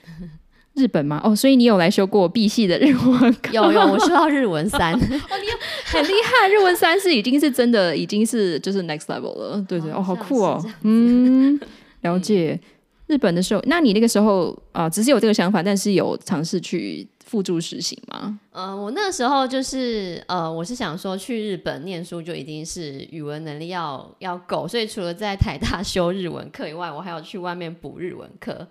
[0.73, 1.21] 日本吗？
[1.23, 3.51] 哦，所以你有来修过 B 系的日文课？
[3.53, 5.47] 有有，我修到日文三， 哦，你
[5.85, 9.61] 很厉害，日文三是已经是真的，已经是就是 next level 了。
[9.67, 11.59] 对对，哦，好酷哦嗯，
[12.01, 12.59] 了解。
[13.07, 18.39] 日本的时候，那你那个时候啊、只是有这个想法，但是有尝试去付诸实行吗？
[18.51, 28.67] 呃，我那个时候就是呃，我是想说去日本念书就一定是语文能力要要够，所以除了在台大修日文课以外，我还要去外面补日文课，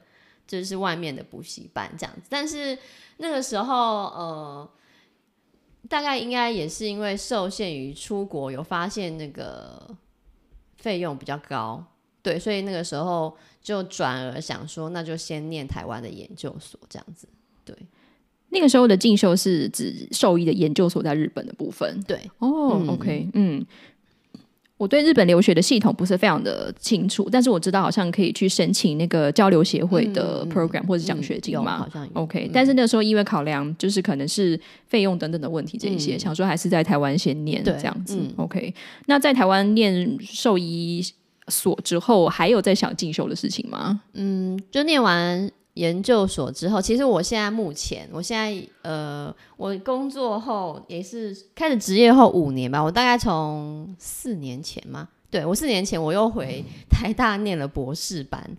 [0.46, 2.22] 就是外面的补习班这样子。
[2.28, 2.76] 但是
[3.18, 4.70] 那个时候呃，
[5.88, 9.96] 大概应该也是因为受限于出国，有发现那个
[10.76, 11.84] 费用比较高，
[12.24, 13.32] 对，所以那个时候
[13.62, 17.28] 就转而想说，那就先念台湾的研究所这样子。
[17.64, 17.76] 对
[18.48, 22.02] 那个时候的进修是指兽医的研究所在日本的部分。
[22.06, 23.66] 对，哦、嗯 o k 嗯，
[24.76, 31.78] 我对日本留学的系统不是非常的清楚，但是我知道好像可以去申请那个交流协会的 program、或者奖学金嘛。
[31.78, 38.16] 好像 OK，、但是那时候因为考量就是可能是费用等等的问题，这一些、嗯想说还是在台湾先念对这样子。
[38.18, 38.72] 嗯 OK，
[39.06, 41.04] 那在台湾念兽医
[41.48, 44.00] 所之后，还有在想进修的事情吗？
[44.12, 58.56] 嗯，就念完研究所之后，其实我现在目前，我现在呃，我工作后也是开始职业后五年吧，我大概从四年前嘛，对我四年前我又回台大念了博士班，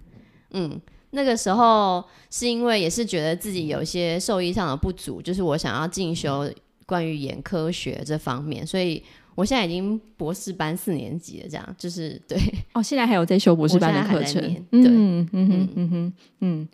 [0.52, 0.80] 嗯。
[1.12, 6.52] 那个时候是因为也是觉得自己有一些受益上的不足，就是我想要进修
[6.86, 9.02] 关于眼科学这方面，所以
[9.36, 12.38] 我现在已经博士班四年级了，这样就是对
[12.74, 16.68] 哦，现在还有在修博士班的课程，对，嗯嗯哼嗯哼嗯。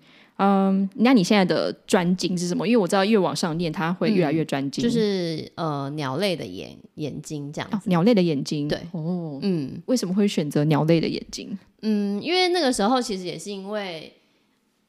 [0.44, 2.68] 嗯，那你现在的专精是什么？
[2.68, 4.84] 因为我知道越往上念，它会越来越专精。
[4.84, 7.88] 就是呃，鸟类的眼眼睛这样子。
[7.88, 11.56] 鸟类的眼睛，对，哦，嗯，为什么会选择鸟类的眼睛？
[11.84, 14.12] 嗯，因为那个时候其实也是因为，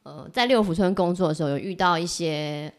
[0.01, 2.73] 呃，在六福村工作的时候，有遇到一些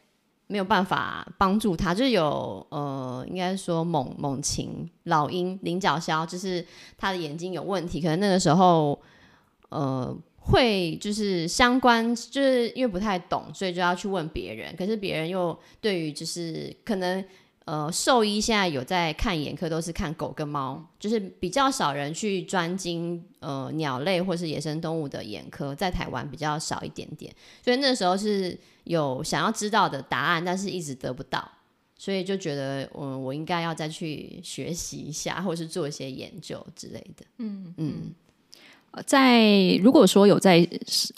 [0.46, 6.64] 没有办法帮助他，就是有呃，应该说猛猛禽老鹰菱角枭，就是
[6.96, 9.00] 他的眼睛有问题，可能那个时候
[9.68, 10.16] 呃。
[10.46, 14.76] 会就是相关，就是因为不太懂，所以就要去问别人。
[14.76, 17.24] 可是别人又对于就是可能
[17.64, 27.34] 呃兽医现在有在看眼科，都是看狗跟猫，就是比较少人去专精呃鸟类或是野生动物的眼科，在台湾比较少一点点。
[27.62, 31.46] 所以那时候是有想要知道的答案，但是一直得不到，
[31.98, 37.24] 所以就觉得嗯我应该要再去学习一下，或是做一些研究之类的。
[37.38, 38.14] 嗯嗯。
[39.06, 40.64] 在如果说有在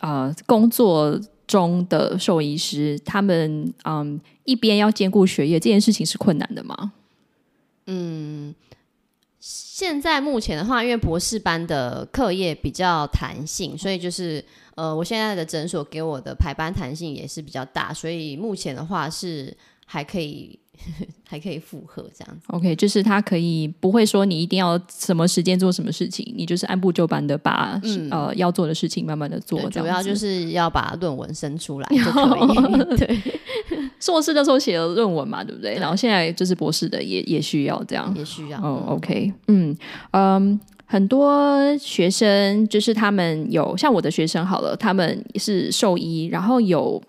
[0.01, 6.93] 呃工作中的兽医师，他们嗯一边要兼顾学业，这件事情是困难的吗？
[7.89, 8.55] 嗯，
[9.77, 14.43] 现在目前的话，因为博士班的课业比较弹性，所以就是
[14.75, 20.59] 呃，我现在的诊所给我的排班弹性也是比较大，所以目前的话是还可以。
[21.29, 32.97] 还可以负荷这样子，OK，就是他可以不会说你一定要什么时间做什么事情，你就是按部就班的把呃要做的事情慢慢的做，主要就是要把论文生出来就可以。
[32.97, 33.21] 对，
[33.99, 35.75] 硕士的时候写了论文嘛，对不对？
[35.75, 38.59] 然后现在就是博士的也也需要这样，也需要。
[38.61, 39.77] 哦，OK，嗯
[40.13, 47.03] 嗯，很多学生就是他们有像我的学生好了，他们是兽医，然后有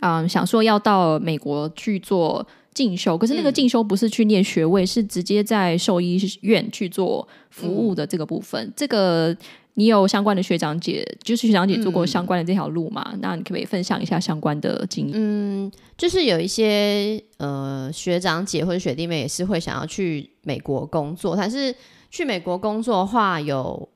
[0.00, 2.46] 嗯想说要到美国去做。
[2.74, 8.72] 进修，可是那个进修不是去念学位，是直接在兽医院去做服务的这个部分。
[8.76, 9.34] 这个
[9.74, 13.14] 你有相关的学长姐，就是学长姐做过相关的这条路嘛？
[13.20, 15.14] 那你可不可以分享一下相关的经验？
[15.16, 21.74] 嗯，就是有一些呃学长姐或者学弟妹也是会想要去美国工作，但是
[22.10, 23.88] 去美国工作的话，有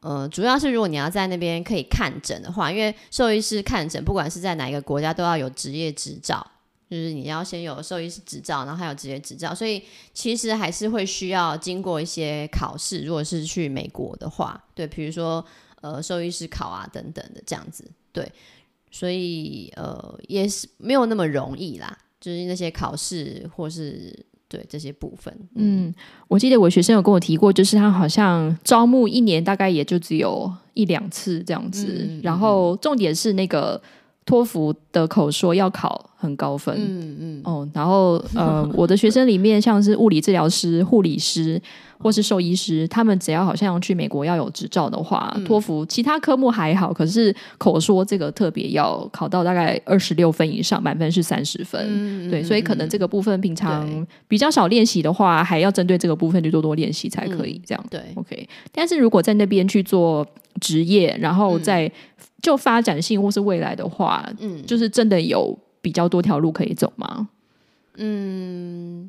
[0.00, 6.46] 呃主要是如果你要在那边可以看诊的话，因为兽医师看诊，不管是在哪一个国家都要有职业执照。
[6.88, 9.82] 就是你要先有兽医师执照，然后还有职业执照，所以
[10.14, 13.02] 其实还是会需要经过一些考试。
[13.04, 15.44] 如果是去美国的话，对，比如说
[15.80, 18.30] 呃兽医师考啊等等的这样子，对，
[18.90, 25.36] 所以呃也是没有那么容易啦，就是那些考试或是对这些部分。
[25.56, 25.92] 嗯，
[26.28, 33.82] 我记得我学生有跟我提过，就是他好像招募一年大概也就只有一两次这样子，然后重点是那个。
[34.26, 37.40] 托福的口说要考很高分，嗯嗯。
[37.44, 41.60] 哦，然后呃， 我的学生里面像是物理治疗师、护理师
[41.98, 57.86] 或是兽医师，他们只要好像去美国要有执照的话，托福其他科目还好，可是口说这个特别要考到大概二十六分以上，满分是三十分，对，所以可能这个部分平常比较少练习的话，还要针对这个部分去多多练习才可以这样。
[57.90, 60.26] 对，OK，但是如果在那边去做
[60.60, 61.90] 职业，然后再。
[62.42, 67.28] 就发展性或是未来的话，嗯，就是真的有比较多条路可以走吗？
[67.94, 69.08] 嗯，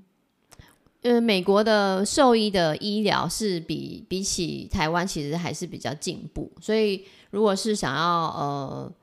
[1.01, 8.93] 呃，美国的兽医的医疗是比比起台湾其实还是比较进步，所以如果是想要呃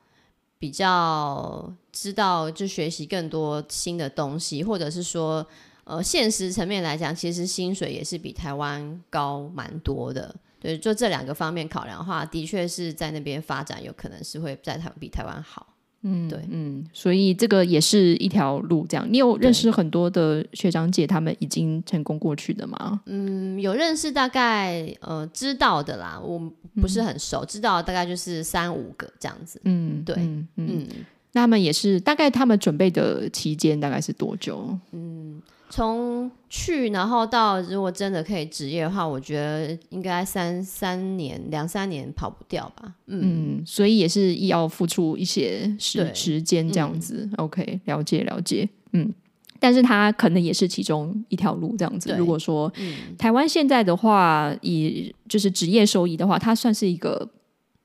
[0.57, 5.45] 比较知道就学习更多新的东西，或者是说
[5.83, 10.33] 呃现实层面来讲，其实薪水也是比台湾高蛮多的。
[10.61, 15.74] 对，就这两个方面考量的话，的确是在那边发展有可能是会在台比台湾好。
[16.07, 18.85] 嗯，对，嗯，所以这个也是一条路。
[18.87, 23.01] 这样，你有认识很多的学长姐，他们已经成功过去的吗？
[23.07, 26.39] 嗯，有认识，大概呃知道的啦，我
[26.79, 29.59] 不是很熟，知道大概就是三五个这样子。
[29.63, 30.15] 嗯，对，
[30.57, 30.87] 嗯，
[31.31, 34.77] 那他们也是大概他们准备的期间大概是多久？
[34.91, 35.41] 嗯。
[35.67, 42.93] 从去然后到，如果真的可以职业的话，我觉得应该三三年两三年跑不掉吧。
[43.07, 47.27] 嗯，所以也是要付出一些时时间这样子。
[47.37, 48.69] OK，了解了解。
[48.93, 49.11] 嗯，
[49.59, 52.15] 但是它可能也是其中一条路这样子。
[52.17, 52.71] 如果说
[53.17, 57.27] 台湾现在的话，以就是职业收益的话，它算是一个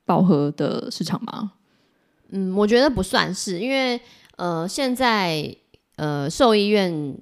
[0.05, 1.53] 饱和的市场吗？
[2.29, 4.01] 嗯，我觉得不算是，因为
[4.37, 5.57] 呃，现在
[5.97, 7.16] 呃，兽医院。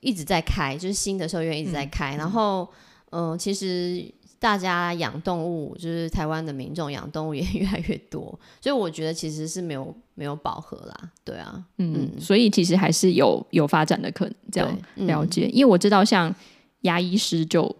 [0.00, 2.16] 一直在开，就是新的兽医院一直在开。
[2.16, 2.68] 然后，
[3.10, 4.04] 嗯，其实
[4.38, 15.48] 大家养动物，就是台湾的民众养动物也 越来越多，所以我觉得其实是没有没有饱和啦，对啊，嗯，所以其实还是有有发展的可能，这样了解。
[15.52, 16.34] 因为我知道像
[16.80, 17.76] 牙医师就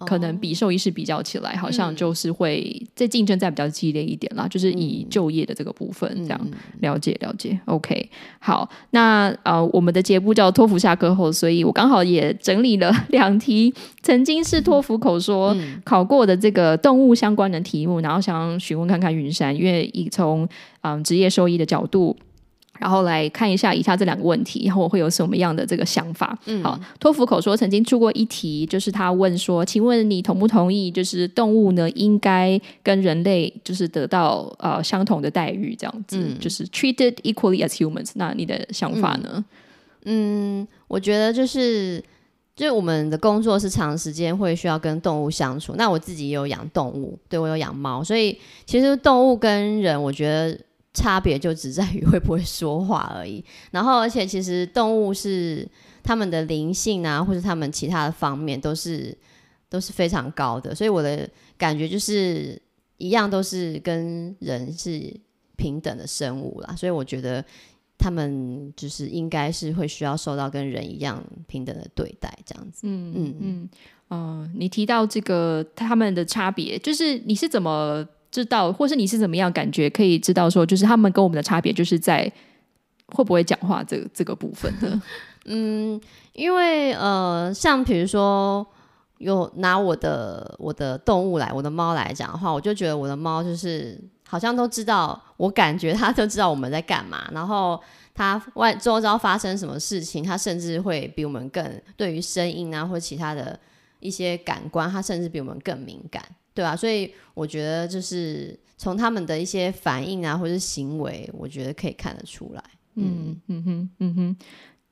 [0.00, 7.58] 可能比兽医师比较起来，好像就是会这竞争在比较激烈一点啦，就是以就业的这个部分这样了解了解。
[7.66, 13.72] OK，好，那呃，我们的节目叫托福下课后，所以我刚好也整理了两题
[14.02, 20.48] 曾经是托福口说考过的这个动物相关的题目，然后想询问看看云山，因为以从
[20.82, 22.16] 嗯职业兽医的角度。
[22.78, 26.36] 然后来看一下以下这两个问题，然后我会有什么样的这个想法？
[26.46, 38.10] 嗯，好，托福口说曾经出过一题，就是他问说，请问你同不同意，就是动物呢应该跟人类就是得到呃相同的待遇，这样子，就是 treated equally as humans？
[38.14, 39.44] 那你的想法呢？
[40.04, 42.02] 嗯，我觉得就是。
[42.56, 50.56] 就是我们的工作是长时间会需要跟动物相处，那我自己也有养动物，对我有养猫，所以其实动物跟人，我觉得
[50.94, 53.44] 差别就只在于会不会说话而已。
[53.72, 55.68] 然后，而且其实动物是
[56.04, 59.16] 它们的灵性啊，或者它们其他的方面都是
[59.68, 61.28] 都是非常高的，所以我的
[61.58, 62.60] 感觉就是
[62.96, 65.12] 一样都是跟人是
[65.56, 66.76] 平等的生物啦。
[66.76, 67.44] 所以我觉得
[67.98, 72.82] 他们就是应该是会需要受到跟人一样平等的对待，这样子。
[72.84, 73.68] 嗯嗯嗯，
[74.08, 78.06] 呃，你提到这个他们的差别，就是你是怎么？
[78.34, 82.28] 知道，或是你是怎么样感觉可以知道说，就是他们跟我们的差别，就是在
[83.06, 85.00] 会不会讲话这这个部分的。
[85.46, 86.00] 嗯，
[86.32, 88.66] 因为呃，像比如说，
[89.18, 97.80] 有拿我的我的动物来，我的猫来讲的话，我就觉得我的猫就是好像都知道，我感觉它都知道我们在干嘛，然后
[98.14, 101.64] 它外周遭发生什么事情，它甚至会比我们更
[101.96, 103.56] 对于声音啊或其他的
[104.00, 106.20] 一些感官，它甚至比我们更敏感。
[106.54, 112.62] 对啊，所以我觉得就是从他们的一些反应啊，或者是行为，我觉得可以看得出来。
[112.94, 114.36] 嗯嗯哼嗯哼。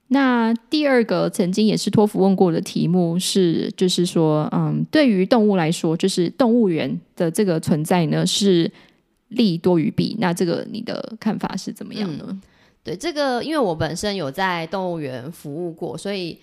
[0.08, 8.70] 那第二个曾经也是托福问过的题目是，就是说，嗯，对于动物来说，就是动物园的这个存在呢是
[9.28, 10.14] 利多于弊。
[10.18, 12.42] 那这个你的看法是怎么样呢？
[12.84, 16.38] 对这个，因为我本身有在动物园服务过，所以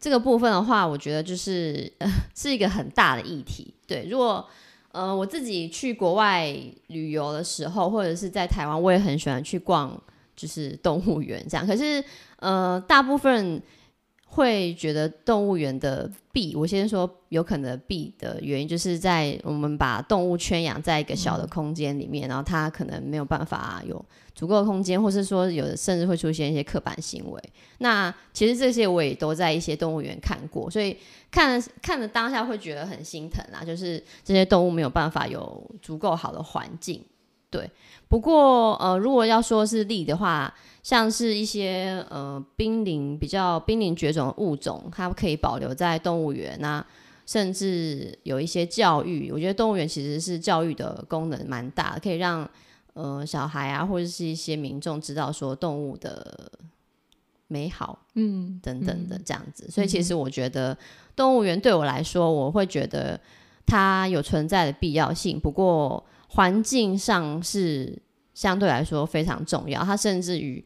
[0.00, 3.74] 这个部分的话，我觉得就是呃是一个很大的议题。
[3.86, 4.48] 对，如果
[4.92, 6.50] 呃我自己去国外
[6.86, 10.00] 旅游的时候，或者是在台湾，我也很喜欢去逛，
[10.34, 11.66] 就是动物园这样。
[11.66, 12.02] 可是
[12.38, 13.62] 呃，大部分
[14.32, 24.02] 会觉得动物园的弊，我先说有可能弊的原因，就是在我们把动物圈养在一个小的空间里面，然后它可能没有办法有
[24.32, 27.42] 足够的空间，或是说有的甚至会出现一些刻板行为。
[27.78, 30.96] 那其实这些我也都在一些动物园看过，所以
[31.28, 37.04] 看看的当下会觉得很心疼啊，就是这些动物没有办法有足够好的环境。
[37.50, 37.68] 对，
[38.08, 46.84] 不过呃，如果要说是利的话，像是一些呃濒临比较濒临绝种的物种，它可以保留在动物园那
[47.26, 52.48] 甚至有一些教育，我觉得动物园其实是教育的功能蛮大的，可以让
[52.94, 56.50] 呃小孩啊或者是一些民众知道说动物的
[57.48, 59.68] 美好，嗯等等的这样子。
[59.70, 60.76] 所以其实我觉得
[61.16, 63.20] 动物园对我来说，我会觉得
[63.66, 65.38] 它有存在的必要性。
[65.38, 68.00] 不过环境上是
[68.34, 70.64] 相对来说非常重要，它甚至于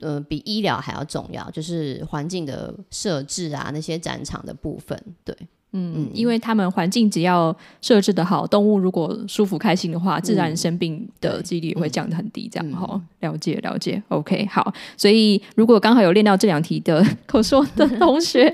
[0.00, 5.36] 呃比医疗还要重要，就是环境的设置啊，那些展场的部分，对。
[5.76, 12.48] 嗯，因为他们环境只要设置的好，动物如果舒服开心的话，自然生病的几率也会降得很低。
[12.48, 14.00] 这样哈，了解了解。
[14.06, 14.72] OK，好。
[14.96, 18.48] 所以如果刚好有练到这两题的口说的同学，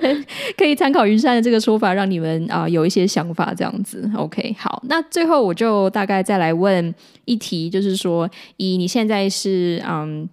[0.57, 3.53] 可以参考云山的这个说法，让你们啊有一些想法。
[3.55, 4.83] 这样子，OK，好。
[4.89, 6.95] 那最后我就大概再来问
[7.27, 10.27] 一题，就是说，以你现在是嗯。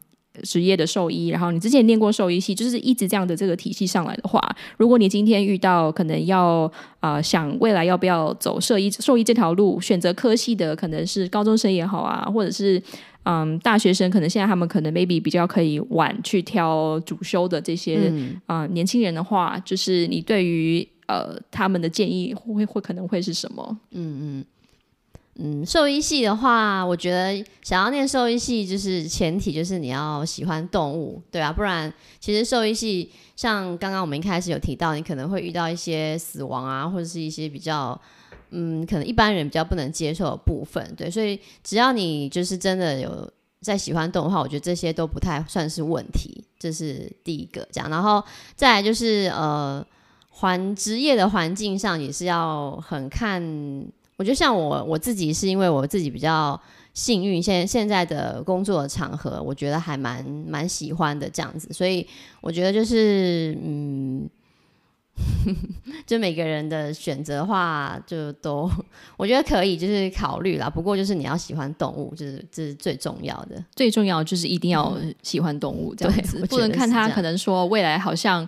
[0.44, 4.42] 职业的兽医，然后你之前念过兽医系，就是一直这样的这个体系上来的话，
[4.78, 12.82] 如果你今天遇到可能要啊想未来要不要走兽医兽医这条路，选择科系的可能是高中生也好啊，或者是
[13.24, 18.12] 嗯大学生，可能现在他们可能 maybe 比较可以晚去挑主修的这些
[18.46, 23.78] 啊年轻人的话，就是你对于呃他们的建议会会可能会是什么？
[23.92, 24.46] 嗯嗯。
[25.40, 38.00] 嗯，兽医系的话，我觉得想要念兽医系，就是前提就是你要喜欢动物，对啊，不然其实兽医系像刚刚我们一开始有提到，你可能会遇到一些死亡啊，或者是一些比较
[38.50, 43.32] 嗯，可能一般人比较不能接受的部分，对，所以只要你就是真的有
[43.62, 48.24] 在喜欢动物的话，我觉得这些都不太算是问题，这是第一个这样，然后
[48.56, 49.86] 再来就是呃，
[50.30, 53.86] 环职业的环境上也是要很看。
[54.18, 56.60] 我觉得像我我自己是因为我自己比较
[56.94, 62.06] 幸运，现现在的工作场合，我觉得还蛮蛮喜欢的这样子，所以
[62.42, 64.30] 我觉得就是嗯。
[66.06, 68.70] 就每个人的选择的话，就都
[69.18, 70.70] 我觉得可以，就是考虑啦。
[70.70, 73.56] 不过就是你要喜欢动物，就是这是最重要的。
[73.76, 78.48] 最重要就是一定要喜欢动物，这样子不能看他可能说未来好像，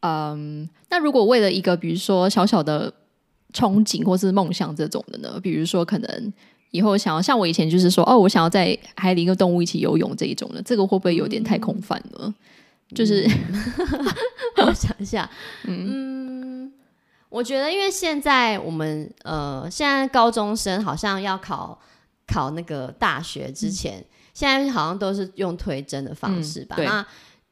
[0.00, 2.90] 嗯，那如果为了一个比如说小小的
[3.52, 5.38] 憧憬或是梦想这种的呢？
[5.42, 6.32] 比如说可能
[6.70, 12.34] 以后想要像我以前就是说哦，我想要在海里跟动物一起游泳这一种的，这个会不会有点太空泛了？
[12.94, 13.28] 就是，
[14.64, 15.30] 我想一下，
[15.64, 16.72] 嗯，
[17.28, 21.78] 我觉得因为现在我们呃，现在高中生好像要考
[22.26, 26.76] 考那个大学之前，现在好像都是用推甄的方式吧。
[26.78, 27.06] 那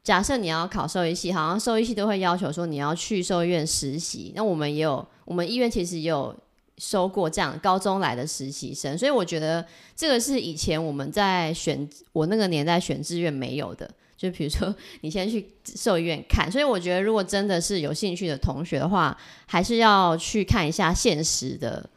[0.07, 4.31] 假设你要考兽医系，好像兽医系都会要求说你要去兽医院实习。
[4.33, 6.33] 那我们也有，我们医院其实也有
[6.77, 9.65] 收过这样高中来的实习生，所以我觉得
[9.97, 13.91] 这个是以前我们在选我那个年代选志愿没有的。
[14.15, 15.45] 就比如说，你先去
[15.75, 21.87] 兽医院看，所以我觉得，如果真的是有兴趣的同学的话，还是要去看一下现实的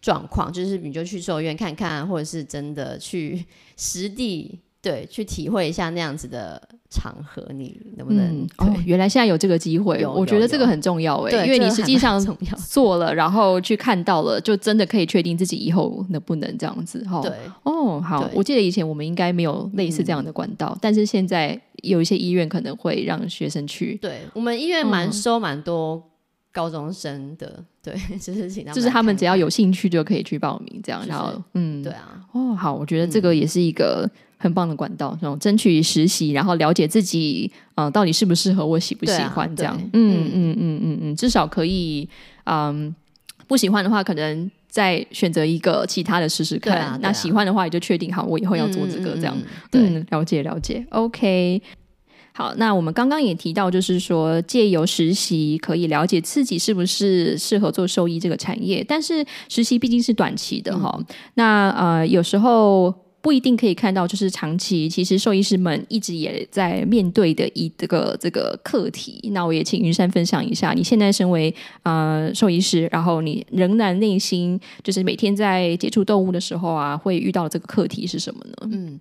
[0.00, 3.44] 状况，就是你就去兽医院看看，或者是真的去
[3.76, 4.60] 实地。
[4.86, 8.46] 对，去体会一下那样子的场合，你能不能？
[8.58, 12.24] 哦，原来现在有这个机会，我觉得这个很重要哎，因为你实际上
[12.70, 17.20] 做了，然后去看到了，就真的可以确定自己以后能不能这样子哈。
[17.20, 17.32] 对，
[17.64, 23.98] 哦，好，我记得以前我们应该没有类似这样的管道，但是现在有一些医院可能会让学生去。
[24.00, 26.00] 对我们医院蛮收蛮多
[26.52, 34.08] 高中生的，对， 就是请他们，就是他们只要有兴趣就可以去报名这样，然后嗯，对啊，哦，好，我觉得这个也是一个。
[34.38, 42.06] 很棒的管道，这种争取实习，然后了解自己，呃，到底适不适合我，喜不喜欢这样，嗯嗯嗯嗯嗯，至少可以，
[42.44, 42.94] 嗯，
[43.46, 46.98] 不喜欢的话，可能再选择一个其他的试试看。
[47.00, 49.34] 那喜欢的话，也就确定好，我以后要做这个这样。
[49.72, 51.62] 嗯，了解了解，OK。
[52.32, 61.00] 好，那我们刚刚也提到，就是说借由实习可以了解自己是不是适合做兽医这个产业，但是实习毕竟是短期的哈。
[61.34, 62.94] 那呃，有时候。
[63.26, 69.30] 不一定可以看到，就是长期其实兽医师们一直也在面对的一这个这个课题。
[69.32, 71.52] 那我也请云山分享一下，你现在身为
[71.82, 78.68] 呃兽医师，然后你仍然内心就是每天在接触动物的时候啊，会遇到这个课题是什么呢？
[78.70, 79.00] 嗯。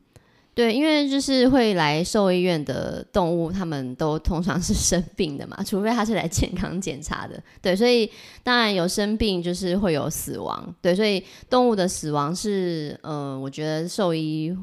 [0.56, 7.38] 对，因为就是会来兽医院的动物，他们都通常是生病的嘛，除非他是来健康检查的。
[7.62, 8.10] 对，所以
[8.42, 10.74] 当然有生病，就是会有死亡。
[10.82, 14.56] 对，所以动物的死亡是，呃，我觉得兽医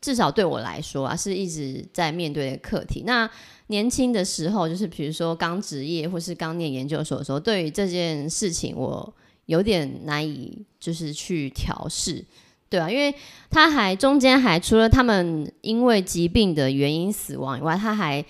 [0.00, 3.02] 至少对我来说啊，是一直在面对的课题。
[3.04, 3.28] 那
[3.66, 9.12] 年轻的时候，就是比如说刚职业或是刚念研究所的时候，对于这件事情，我
[9.46, 12.24] 有点难以就是去调试。
[12.68, 13.14] 对啊，因为
[13.48, 18.24] 他还中间还除了他们因为疾病的原因死亡以外，他还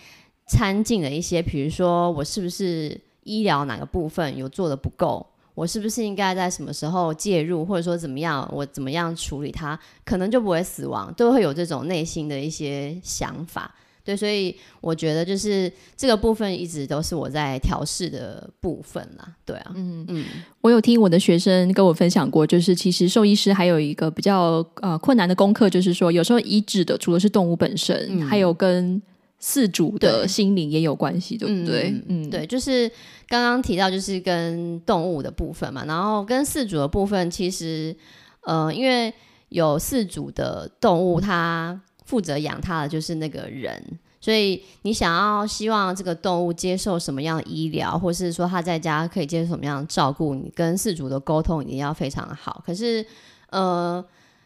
[0.47, 13.75] 掺进了一些，比如说我是不是医疗哪个部分有做的不够，我是不是应该在什么时候介入，或者说怎么样，我怎么样处理他，可能就不会死亡，都会有这种内心的一些想法。
[14.07, 19.35] 对，所以我觉得就是这个部分一直都是我在调试的部分啦。
[19.45, 20.25] 对啊，嗯嗯，
[20.61, 29.03] 我有听我的学生跟我分享过，就是其实兽医师还有一个比较呃困难的功课，就是说有时候医治的除了是动物本身，还有跟
[29.43, 31.93] 饲主的心灵也有关系，对不对？
[32.09, 32.89] 嗯，对，就是
[33.29, 37.95] 刚刚提到就是跟动物的部分嘛，然后跟饲主的部分，其实
[38.43, 39.13] 呃，因为
[39.51, 43.83] 有饲主的动物，它负责养它的就是那个人，
[44.21, 52.63] 所以你想要希望这个动物接受什么样的医疗，或是说它在家可以接受什么样的照顾，你跟饲主的沟通一定要非常好。
[52.65, 53.05] 可是，
[53.51, 54.03] 呃，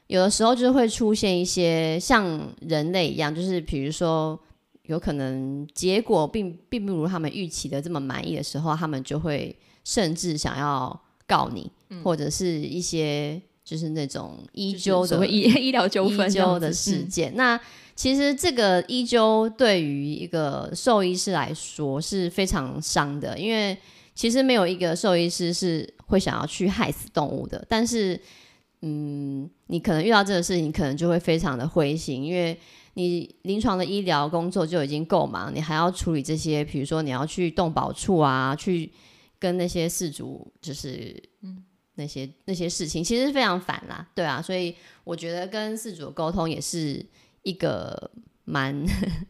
[0.06, 4.40] 有的时候就是会出现一些像人类一样，就是比如说
[4.84, 9.54] 有可能结果并并不如他们预期的这么满意的时候，他们就会
[9.84, 11.70] 甚至想要告你，
[12.02, 13.40] 或者是一些。
[13.70, 17.32] 就是那种医纠的医 医疗纠纷的事件。
[17.36, 17.58] 那
[17.94, 23.78] 其实这个医纠对于一个兽医师来说是非常伤的，因为
[24.12, 27.64] 其实没有一个兽医师是会想要去害死动物的。
[27.68, 28.20] 但是，
[28.82, 32.58] 嗯，你可能遇到这个事情，可能就会非常的灰心，因为
[32.94, 38.90] 你临床的医疗工作就已经够忙，你还要处理这些，比如说你要去动保处啊，去
[39.38, 41.62] 跟那些事主，就是嗯。
[42.01, 44.74] 那些那些事情其实非常烦啦，对啊，所以
[45.05, 47.05] 我觉得跟事主沟通也是
[47.42, 48.11] 一个
[48.46, 48.74] 蛮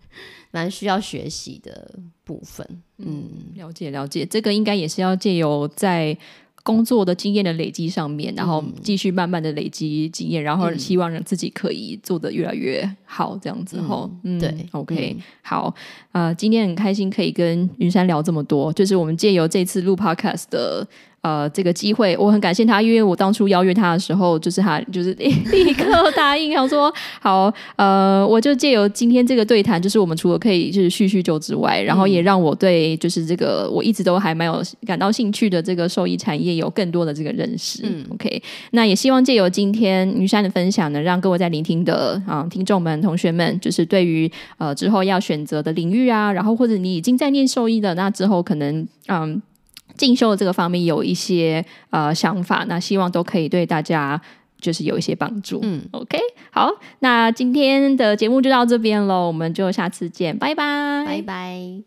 [0.52, 2.64] 蛮需要学习的部分。
[2.98, 6.16] 嗯，了解了解，这个应该也是要借由在
[6.62, 14.08] 工作的经验的累积上面，然后继续慢慢的累积经验，然后希望让自己可以做的越来越好，这样子哈。
[14.22, 15.74] 嗯，对，OK，好，
[16.12, 20.86] 呃，今天很开心可以跟云山聊这么多，就是我们借由这次录 Podcast 的。
[21.22, 26.90] 呃，这个机会我很感谢他，因为我当初邀约他的时候，就是他 就是立刻答应，想说
[27.20, 37.82] 好，呃，我就借由今天这个对谈，就是我们除了可以就是叙叙旧之外，然后也让我对就是这个我一直都还蛮有感到兴趣的这个兽医产业有更多的这个认识。
[37.84, 49.42] 嗯，OK，那也希望借由今天于山的分享呢，让各位在聆听的啊听众们、同学们，就是对于呃之后要选择的领域啊，然后或者你已经在念兽医的，那之后可能嗯。
[49.96, 54.20] 进修这个方面有一些呃想法那希望都可以对大家
[54.60, 55.60] 就是有一些帮助。
[55.62, 55.82] 嗯。
[55.92, 56.18] Ok
[56.50, 56.70] 好
[57.00, 61.04] 那今天的节目就到这边喽我们就下次见拜拜。
[61.06, 61.82] 拜拜。